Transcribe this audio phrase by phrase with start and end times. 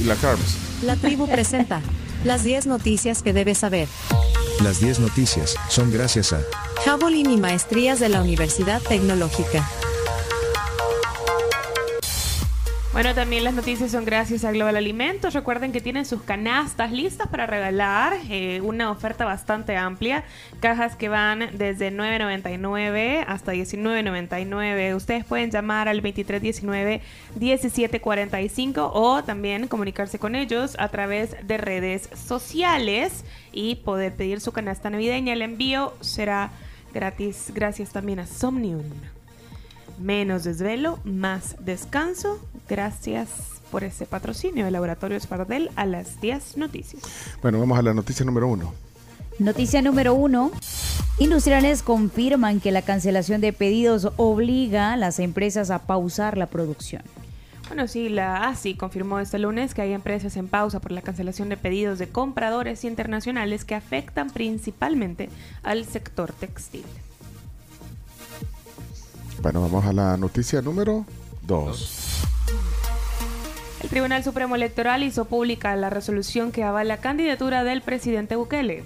[0.00, 0.56] y la Carbs.
[0.82, 1.80] La tribu presenta
[2.24, 3.88] las 10 noticias que debes saber.
[4.62, 6.40] Las 10 noticias son gracias a
[6.84, 9.68] Javelin y maestrías de la Universidad Tecnológica.
[12.98, 15.32] Bueno, también las noticias son gracias a Global Alimentos.
[15.32, 20.24] Recuerden que tienen sus canastas listas para regalar, eh, una oferta bastante amplia.
[20.58, 24.96] Cajas que van desde 9.99 hasta 19.99.
[24.96, 33.24] Ustedes pueden llamar al 2319-1745 o también comunicarse con ellos a través de redes sociales
[33.52, 35.34] y poder pedir su canasta navideña.
[35.34, 36.50] El envío será
[36.92, 38.82] gratis gracias también a Somnium.
[40.00, 42.40] Menos desvelo, más descanso.
[42.68, 43.28] Gracias
[43.70, 47.02] por ese patrocinio de Laboratorio Espardel a las 10 noticias.
[47.42, 48.72] Bueno, vamos a la noticia número uno.
[49.38, 50.50] Noticia número uno.
[51.18, 57.02] Industriales confirman que la cancelación de pedidos obliga a las empresas a pausar la producción.
[57.68, 61.50] Bueno, sí, la ASI confirmó este lunes que hay empresas en pausa por la cancelación
[61.50, 65.28] de pedidos de compradores internacionales que afectan principalmente
[65.62, 66.84] al sector textil.
[69.42, 71.04] Bueno, vamos a la noticia número
[71.42, 71.97] dos.
[73.88, 78.84] El Tribunal Supremo Electoral hizo pública la resolución que avala la candidatura del presidente Bukele.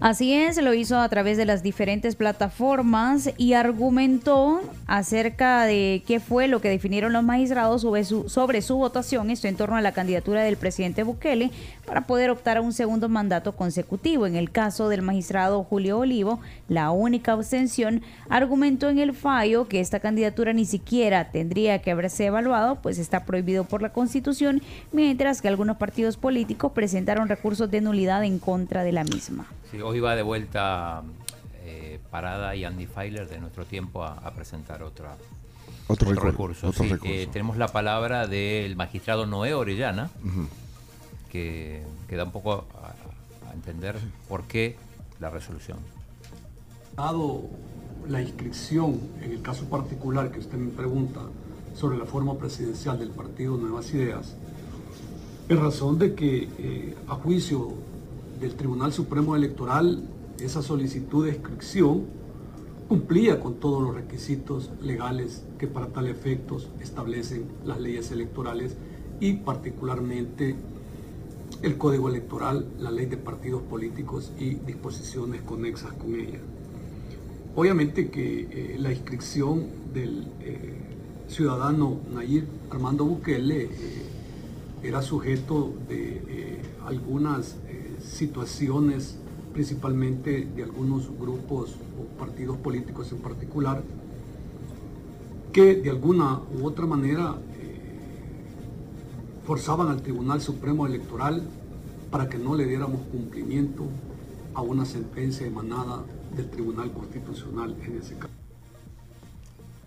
[0.00, 6.20] Así es, lo hizo a través de las diferentes plataformas y argumentó acerca de qué
[6.20, 9.80] fue lo que definieron los magistrados sobre su, sobre su votación, esto en torno a
[9.80, 11.50] la candidatura del presidente Bukele,
[11.84, 14.24] para poder optar a un segundo mandato consecutivo.
[14.26, 16.38] En el caso del magistrado Julio Olivo,
[16.68, 22.26] la única abstención argumentó en el fallo que esta candidatura ni siquiera tendría que haberse
[22.26, 27.80] evaluado, pues está prohibido por la Constitución, mientras que algunos partidos políticos presentaron recursos de
[27.80, 29.48] nulidad en contra de la misma.
[29.70, 31.02] Sí, hoy va de vuelta
[31.62, 35.16] eh, Parada y Andy Feiler de nuestro tiempo a, a presentar otra,
[35.88, 36.68] Otro, otro recur- recurso.
[36.68, 36.90] otro sí.
[36.90, 37.12] recurso.
[37.14, 40.10] Eh, tenemos la palabra del magistrado Noé Orellana,
[41.30, 42.52] que, que da un poco
[42.82, 43.96] a, a entender
[44.28, 44.76] por qué
[45.20, 45.78] la resolución.
[46.96, 47.42] Dado
[48.08, 51.20] la inscripción, en el caso particular que usted me pregunta,
[51.76, 54.34] sobre la forma presidencial del partido Nuevas Ideas,
[55.48, 57.72] en razón de que eh, a juicio
[58.40, 60.02] del Tribunal Supremo Electoral,
[60.40, 62.04] esa solicitud de inscripción
[62.88, 68.76] cumplía con todos los requisitos legales que para tal efectos establecen las leyes electorales
[69.20, 70.54] y particularmente
[71.62, 76.38] el Código Electoral, la ley de partidos políticos y disposiciones conexas con ella.
[77.56, 80.74] Obviamente que eh, la inscripción del eh,
[81.26, 83.68] ciudadano Nayib Armando Bukele eh,
[84.84, 87.56] era sujeto de algunas
[88.02, 89.16] situaciones,
[89.52, 93.82] principalmente de algunos grupos o partidos políticos en particular,
[95.52, 97.80] que de alguna u otra manera eh,
[99.46, 101.42] forzaban al Tribunal Supremo Electoral
[102.10, 103.84] para que no le diéramos cumplimiento
[104.54, 106.02] a una sentencia emanada
[106.36, 108.32] del Tribunal Constitucional en ese caso.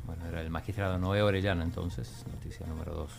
[0.05, 3.11] Bueno, era el magistrado Noé Orellana entonces, noticia número 2.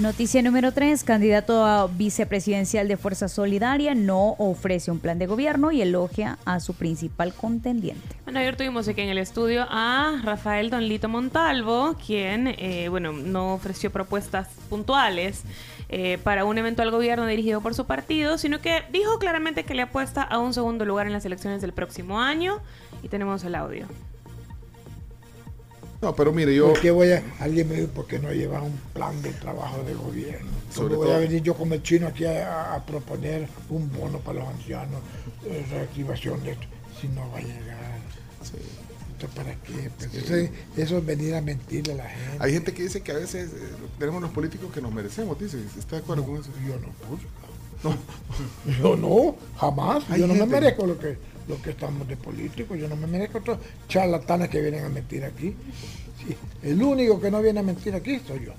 [0.00, 1.04] Noticia número 3.
[1.04, 6.58] Candidato a vicepresidencial de Fuerza Solidaria no ofrece un plan de gobierno y elogia a
[6.58, 8.16] su principal contendiente.
[8.24, 13.12] Bueno, ayer tuvimos aquí en el estudio a Rafael Don Lito Montalvo, quien, eh, bueno,
[13.12, 15.42] no ofreció propuestas puntuales
[15.90, 19.82] eh, para un eventual gobierno dirigido por su partido, sino que dijo claramente que le
[19.82, 22.60] apuesta a un segundo lugar en las elecciones del próximo año.
[23.02, 23.86] Y tenemos el audio.
[26.02, 26.68] No, pero mire, yo...
[26.68, 29.82] ¿Por qué voy a, alguien me dijo, ¿por qué no lleva un plan de trabajo
[29.84, 30.50] de gobierno?
[30.74, 34.40] Sobre ¿Cómo voy a venir yo como chino aquí a, a proponer un bono para
[34.40, 35.00] los ancianos,
[35.44, 36.66] eh, reactivación de esto,
[36.98, 38.00] si no va a llegar?
[39.12, 39.90] ¿Esto para qué?
[39.98, 42.36] Pues eso, es, eso es venir a mentirle a la gente.
[42.38, 43.56] Hay gente que dice que a veces eh,
[43.98, 45.58] tenemos los políticos que nos merecemos, dice.
[45.78, 46.50] ¿Está de acuerdo con eso?
[46.66, 47.26] Yo no puse.
[48.82, 50.04] Yo no, jamás.
[50.10, 51.16] Hay yo no me merezco lo que,
[51.50, 52.78] lo que estamos de políticos.
[52.78, 55.54] Yo no me merezco otros charlatanes que vienen a mentir aquí.
[56.18, 58.52] Sí, el único que no viene a mentir aquí soy yo.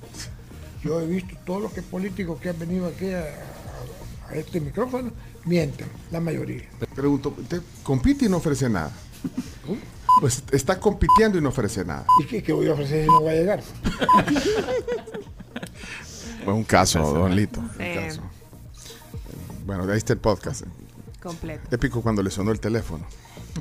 [0.83, 4.59] Yo he visto todos los que políticos que han venido aquí a, a- a este
[4.61, 5.11] micrófono
[5.45, 6.63] mienten, la mayoría.
[6.95, 8.91] Pregunto, ¿usted compite y no ofrece nada?
[10.19, 12.05] Pues está compitiendo y no ofrece nada.
[12.21, 13.61] ¿Y qué, qué voy a ofrecer si no va a llegar?
[16.43, 17.59] Fue un caso, don Lito.
[17.59, 17.93] un Sí.
[17.93, 18.21] caso.
[19.65, 20.63] Bueno, de ahí está el podcast.
[21.21, 21.63] Completo.
[21.71, 23.05] Épico cuando le sonó el teléfono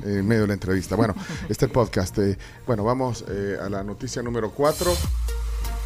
[0.05, 0.95] eh, en medio de la entrevista.
[0.95, 1.15] Bueno,
[1.49, 2.17] este podcast.
[2.19, 4.91] eh, bueno, vamos eh, a la noticia número 4.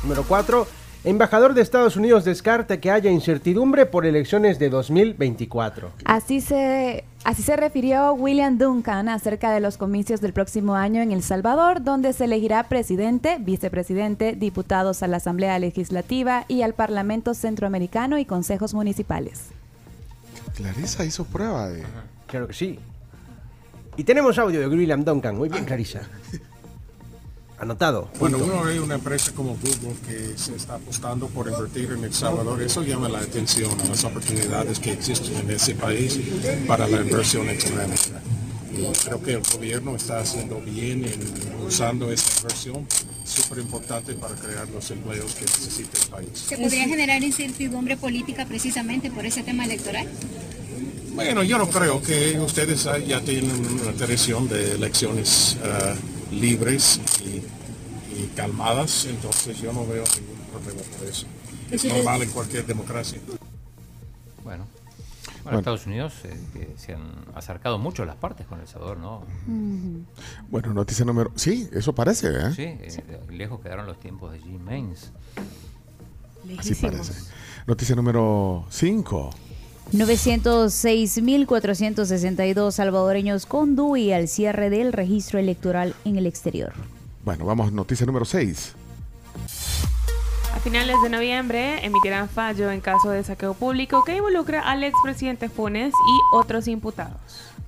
[0.04, 0.68] Número 4.
[1.04, 5.92] Embajador de Estados Unidos descarta que haya incertidumbre por elecciones de 2024.
[6.06, 11.12] Así se Así se refirió William Duncan acerca de los comicios del próximo año en
[11.12, 17.33] El Salvador, donde se elegirá presidente, vicepresidente, diputados a la Asamblea Legislativa y al Parlamento
[17.33, 19.50] Centroamericano y consejos municipales.
[20.56, 21.84] Clarisa hizo prueba de.
[22.28, 22.80] Claro que sí.
[23.98, 25.38] Y tenemos audio de William Duncan.
[25.38, 26.02] Muy bien, Clarisa.
[27.60, 28.10] Anotado.
[28.19, 32.13] Cuando uno ve una empresa como Google que se está apostando por invertir en El
[32.13, 36.19] Salvador, eso llama la atención a las oportunidades que existen en ese país
[36.68, 38.22] para la inversión extranjera.
[38.74, 42.86] Y creo que el gobierno está haciendo bien en usando esa inversión,
[43.24, 46.30] súper importante para crear los empleos que necesita el país.
[46.34, 50.10] ¿Se podría generar incertidumbre política precisamente por ese tema electoral?
[51.16, 55.96] Bueno, yo no creo que ustedes ya tienen una tradición de elecciones ah,
[56.32, 57.38] libres y,
[58.22, 61.26] y calmadas, entonces yo no veo ningún problema por eso.
[61.72, 63.20] Es normal en cualquier democracia.
[64.44, 64.68] Bueno.
[65.44, 65.60] Bueno.
[65.60, 69.24] Estados Unidos eh, que se han acercado mucho las partes con El Salvador, ¿no?
[70.50, 71.32] Bueno, noticia número.
[71.36, 72.52] Sí, eso parece, ¿eh?
[72.56, 75.12] Sí, eh, lejos quedaron los tiempos de Jim Mains.
[76.58, 77.14] Así parece.
[77.68, 79.30] Noticia número 5.
[79.94, 86.74] 906.462 salvadoreños con DUI al cierre del registro electoral en el exterior.
[87.24, 88.74] Bueno, vamos, noticia número 6.
[90.54, 95.50] A finales de noviembre emitirán fallo en caso de saqueo público que involucra al expresidente
[95.50, 97.20] Funes y otros imputados.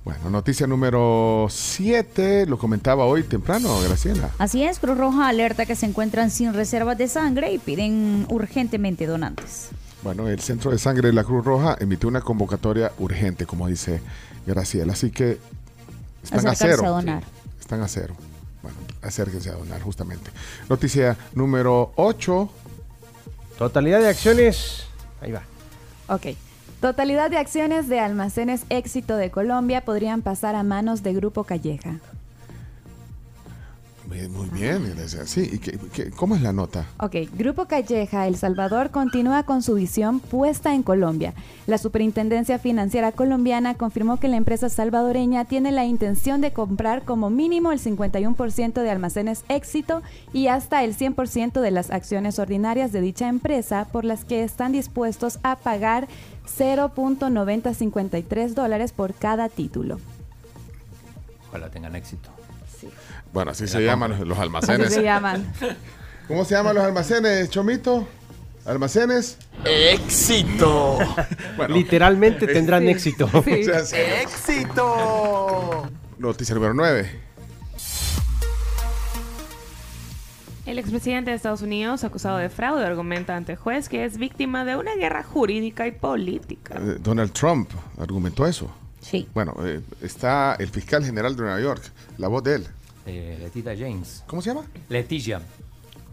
[0.04, 2.46] Bueno, noticia número 7.
[2.46, 4.30] Lo comentaba hoy temprano, Graciela.
[4.38, 9.06] Así es, Cruz Roja alerta que se encuentran sin reservas de sangre y piden urgentemente
[9.06, 9.68] donantes.
[10.02, 14.00] Bueno, el Centro de Sangre de la Cruz Roja emitió una convocatoria urgente, como dice
[14.46, 14.92] Graciela.
[14.92, 15.38] Así que
[16.22, 16.86] están a Acercarse cero.
[16.86, 17.22] a donar.
[17.24, 18.14] Sí, están a cero.
[18.62, 20.30] Bueno, acérquense a donar, justamente.
[20.68, 22.48] Noticia número 8.
[23.58, 24.84] Totalidad de acciones.
[25.20, 25.42] Ahí va.
[26.08, 26.26] Ok.
[26.80, 31.96] Totalidad de acciones de almacenes éxito de Colombia podrían pasar a manos de Grupo Calleja.
[34.18, 35.26] Muy, muy bien, Graciela.
[35.26, 36.86] Sí, ¿y qué- qué- cómo es la nota?
[37.00, 41.34] Ok, Grupo Calleja El Salvador continúa con su visión puesta en Colombia.
[41.66, 47.30] La Superintendencia Financiera Colombiana confirmó que la empresa salvadoreña tiene la intención de comprar como
[47.30, 53.00] mínimo el 51% de almacenes éxito y hasta el 100% de las acciones ordinarias de
[53.00, 56.08] dicha empresa por las que están dispuestos a pagar
[56.46, 59.98] 0.9053 dólares por cada título.
[61.50, 62.30] Ojalá tengan éxito.
[63.32, 64.26] Bueno, así se la llaman compra.
[64.26, 64.86] los almacenes.
[64.86, 65.52] Así se llaman.
[66.28, 68.06] ¿Cómo se llaman los almacenes, Chomito?
[68.66, 69.38] ¿Almacenes?
[69.64, 70.98] ¡Éxito!
[71.68, 72.88] Literalmente tendrán Sí.
[72.88, 73.28] éxito.
[73.44, 73.70] Sí.
[73.70, 75.88] O sea, ¡Éxito!
[76.18, 77.10] Noticia número 9.
[80.66, 84.76] El expresidente de Estados Unidos, acusado de fraude, argumenta ante juez que es víctima de
[84.76, 86.74] una guerra jurídica y política.
[86.78, 88.70] Eh, Donald Trump argumentó eso.
[89.00, 89.28] Sí.
[89.34, 91.82] Bueno, eh, está el fiscal general de Nueva York,
[92.18, 92.66] la voz de él.
[93.06, 94.22] Eh, Letitia James.
[94.26, 94.66] ¿Cómo se llama?
[94.88, 95.40] Letitia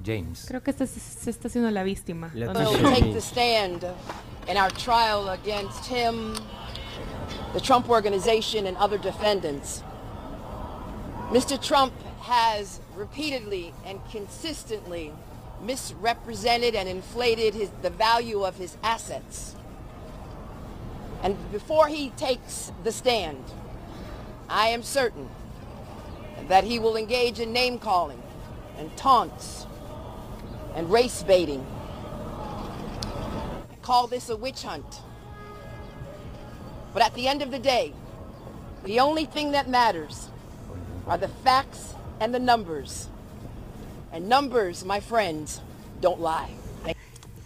[0.05, 0.45] James.
[0.47, 2.31] Creo que este se, se está haciendo la víctima.
[2.33, 3.83] Take the stand
[4.47, 6.35] in our trial against him,
[7.53, 9.81] the Trump Organization, and other defendants.
[11.31, 11.59] Mr.
[11.59, 11.91] Trump
[12.21, 15.11] has repeatedly and consistently
[15.61, 19.55] misrepresented and inflated his, the value of his assets.
[21.23, 23.43] And before he takes the stand,
[24.47, 25.29] I am certain
[26.47, 28.21] that he will engage in name calling
[28.77, 29.65] and taunts
[30.75, 31.65] and race baiting.
[33.81, 35.01] Call this a witch hunt.
[36.93, 37.93] But at the end of the day,
[38.83, 40.29] the only thing that matters
[41.07, 43.07] are the facts and the numbers.
[44.11, 45.59] And numbers, my friends,
[46.01, 46.51] don't lie.
[46.83, 46.97] Thank-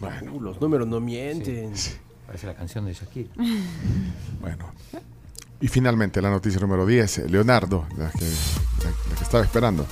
[0.02, 0.08] Uh,
[0.40, 1.98] los números no mienten.
[2.30, 3.28] Parece la canción de Shakira.
[4.40, 4.66] Bueno.
[5.60, 9.84] Y finalmente la noticia número 10, eh, Leonardo, la que, la- la que estaba esperando.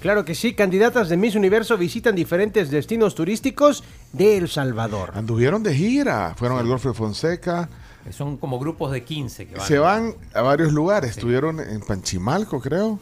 [0.00, 5.10] Claro que sí, candidatas de Miss Universo visitan diferentes destinos turísticos de El Salvador.
[5.16, 7.68] Anduvieron de gira, fueron al Golfo de Fonseca,
[8.06, 9.66] Eh, Son como grupos de 15 que van.
[9.66, 13.00] se van a varios lugares, estuvieron en Panchimalco, creo,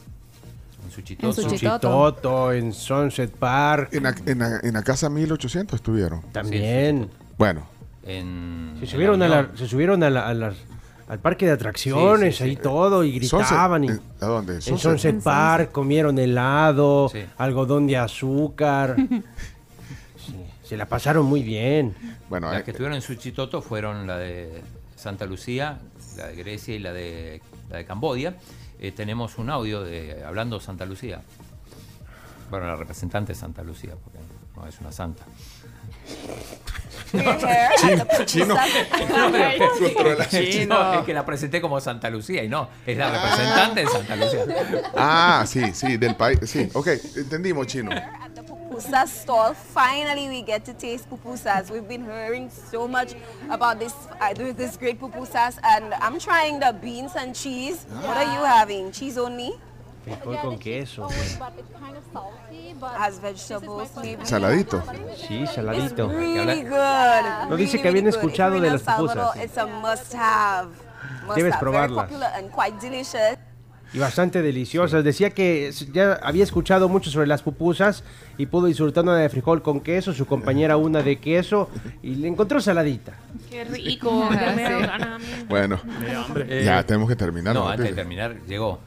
[0.86, 1.42] En Suchitoto.
[1.42, 2.52] En Suchitoto.
[2.52, 3.92] En Sunset Park.
[3.92, 6.22] en la, en la- en la casa 1800 estuvieron.
[6.32, 7.10] También.
[7.36, 7.66] Bueno,
[8.04, 9.56] En, Se en subieron, a la- avión.
[9.58, 10.56] se subieron a la- a las-
[11.08, 12.62] al parque de atracciones, Sí, sí, ahí sí.
[12.62, 13.84] todo, y gritaban.
[13.84, 14.54] y- Sunset, ¿a dónde?
[14.54, 14.82] en Sunset.
[14.90, 17.22] Sunset Park comieron helado, Sí.
[17.38, 18.96] algodón de azúcar.
[20.24, 21.94] Sí, se la pasaron muy bien.
[22.30, 24.62] Bueno, Las eh, que estuvieron en Suchitoto fueron la de
[24.96, 25.78] Santa Lucía,
[26.16, 28.36] la de Grecia y la de, la de Cambodia.
[28.78, 31.20] Eh, tenemos un audio de hablando Santa Lucía.
[32.50, 34.18] Bueno, la representante de Santa Lucía, porque
[34.56, 35.24] no es una santa.
[38.26, 38.56] Chino.
[39.78, 40.28] Controla.
[40.28, 44.16] Chino, es que la presenté como Santa Lucía y no, es la representante de Santa
[44.16, 44.40] Lucía.
[44.96, 46.38] Ah, sí, sí, del país.
[46.44, 47.90] Sí, ok, entendimos, chino.
[48.72, 49.54] pupusas stall.
[49.54, 51.70] Finally, we get to taste pupusas.
[51.70, 53.14] We've been hearing so much
[53.50, 57.84] about this uh, this great pupusas, and I'm trying the beans and cheese.
[58.02, 58.92] What are you having?
[58.92, 59.52] Cheese only?
[60.04, 61.08] Frijol con queso.
[64.24, 64.82] Saladito.
[65.28, 66.08] Sí, saladito.
[66.08, 67.48] Really good.
[67.50, 69.36] No dice que habían escuchado de las pupusas.
[69.36, 70.68] It's a must-have.
[71.26, 72.10] Must Debes probarlas.
[73.94, 75.04] Y bastante deliciosas.
[75.04, 78.04] Decía que ya había escuchado mucho sobre las pupusas
[78.38, 81.68] y pudo disfrutar una de frijol con queso, su compañera una de queso
[82.02, 83.12] y le encontró saladita.
[83.50, 84.28] Qué rico.
[85.48, 85.78] Bueno,
[86.48, 87.54] Eh, ya tenemos que terminar.
[87.54, 87.68] No, ¿no?
[87.68, 88.80] antes de terminar, llegó.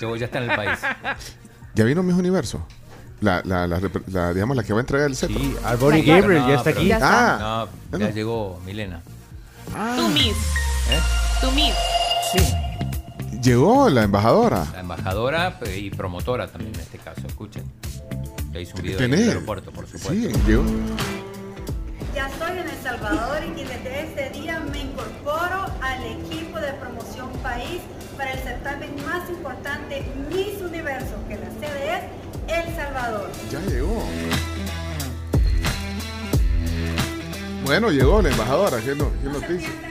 [0.00, 0.78] Llegó, ya está en el país.
[1.74, 2.66] ¿Ya vino Miss Universo?
[3.20, 5.38] La, la, la, repre- la, digamos, la que va a entregar el cetro.
[5.38, 6.90] Sí, Bonnie Gabriel ya está aquí.
[6.92, 9.02] Ah, No, ya llegó Milena.
[9.96, 10.36] Tú, Miss.
[10.90, 11.00] ¿Eh?
[11.40, 11.74] Tú, Miss.
[13.42, 14.66] llegó la embajadora.
[14.72, 17.64] La embajadora eh, y promotora también en este caso, escuchen.
[18.52, 20.10] Ya hizo un video en el aeropuerto, por supuesto.
[20.12, 20.64] Sí, llegó.
[22.14, 26.29] Ya estoy en El Salvador y desde este día me incorporo al equipo
[27.42, 27.80] país
[28.16, 32.10] para el certamen más importante Miss Universo, que la sede
[32.48, 33.30] es El Salvador.
[33.50, 34.02] Ya llegó.
[37.64, 38.78] Bueno, llegó la embajadora.
[38.80, 39.89] ¿Qué, no, qué noticia?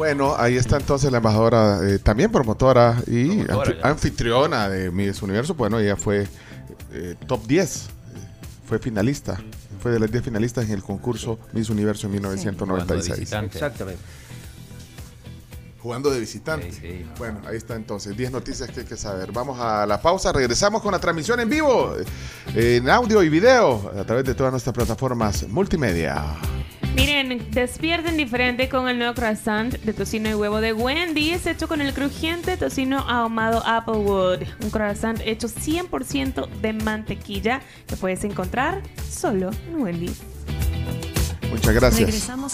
[0.00, 3.88] Bueno, ahí está entonces la embajadora, eh, también promotora y Promotora, anfi- ya.
[3.90, 5.52] anfitriona de Miss Universo.
[5.54, 6.26] Bueno, ella fue
[6.92, 7.88] eh, top 10, eh,
[8.66, 9.38] fue finalista,
[9.82, 13.20] fue de las 10 finalistas en el concurso Miss Universo en Jugando de 1996.
[13.20, 13.58] visitante.
[13.58, 14.00] Exactamente.
[15.82, 16.72] Jugando de visitante.
[16.72, 17.14] Sí, sí, no.
[17.18, 19.32] Bueno, ahí está entonces, 10 noticias que hay que saber.
[19.32, 21.94] Vamos a la pausa, regresamos con la transmisión en vivo,
[22.54, 26.24] eh, en audio y video, a través de todas nuestras plataformas multimedia.
[26.94, 31.80] Miren, despierten diferente con el nuevo croissant de tocino y huevo de Wendy's, hecho con
[31.80, 34.42] el crujiente tocino ahumado Applewood.
[34.62, 40.20] Un croissant hecho 100% de mantequilla que puedes encontrar solo en Wendy's.
[41.50, 42.06] Muchas gracias.
[42.06, 42.48] Regresamos